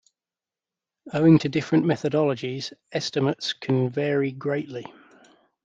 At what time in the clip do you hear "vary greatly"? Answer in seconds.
3.91-4.91